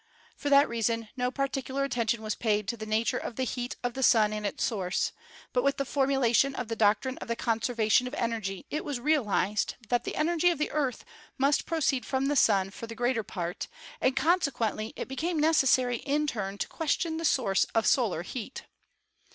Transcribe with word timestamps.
For 0.35 0.49
that 0.49 0.67
reason 0.67 1.09
no 1.15 1.29
particular 1.29 1.83
attention 1.83 2.23
was 2.23 2.33
paid 2.33 2.67
to 2.69 2.75
the 2.75 2.87
nature 2.87 3.19
of 3.19 3.35
the 3.35 3.43
heat 3.43 3.75
of 3.83 3.93
the 3.93 4.01
Sun 4.01 4.33
and 4.33 4.47
its 4.47 4.63
source; 4.63 5.11
but 5.53 5.63
with 5.63 5.77
the 5.77 5.85
formulation 5.85 6.55
of 6.55 6.69
the 6.69 6.75
doctrine 6.75 7.19
of 7.19 7.27
the 7.27 7.35
conservation 7.35 8.07
of 8.07 8.15
energy 8.15 8.65
it 8.71 8.83
was 8.83 8.99
realized 8.99 9.75
that 9.89 10.03
the 10.03 10.15
energy 10.15 10.49
of 10.49 10.57
the 10.57 10.71
Earth 10.71 11.05
must 11.37 11.67
proceed 11.67 12.03
from 12.03 12.29
the 12.29 12.35
Sun 12.35 12.71
for 12.71 12.87
the 12.87 12.95
greater 12.95 13.21
part, 13.21 13.67
and 14.01 14.15
con 14.15 14.39
sequently 14.39 14.91
it 14.95 15.07
became 15.07 15.37
necessary 15.37 15.97
in 15.97 16.25
turn 16.25 16.57
to 16.57 16.67
question 16.67 17.17
the 17.17 17.23
source 17.23 17.65
of 17.75 17.85
solar 17.85 18.23
heat. 18.23 18.63